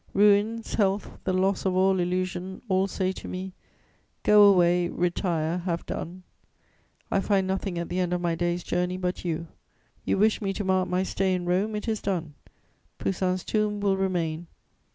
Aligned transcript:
Ruins, 0.15 0.73
health, 0.73 1.19
the 1.25 1.31
loss 1.33 1.63
of 1.63 1.75
all 1.75 1.99
illusion, 1.99 2.63
all 2.67 2.87
say 2.87 3.11
to 3.11 3.27
me, 3.27 3.53
'Go 4.23 4.45
away, 4.51 4.87
retire, 4.89 5.59
have 5.59 5.85
done.' 5.85 6.23
I 7.11 7.19
find 7.19 7.45
nothing 7.45 7.77
at 7.77 7.87
the 7.87 7.99
end 7.99 8.11
of 8.11 8.19
my 8.19 8.33
day's 8.33 8.63
journey 8.63 8.97
but 8.97 9.23
you. 9.23 9.47
You 10.03 10.17
wished 10.17 10.41
me 10.41 10.53
to 10.53 10.63
mark 10.63 10.89
my 10.89 11.03
stay 11.03 11.35
in 11.35 11.45
Rome, 11.45 11.75
it 11.75 11.87
is 11.87 12.01
done: 12.01 12.33
Poussin's 12.97 13.43
tomb 13.43 13.79
will 13.79 13.95
remain. 13.95 14.47